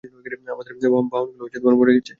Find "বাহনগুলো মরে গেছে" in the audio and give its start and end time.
1.11-2.09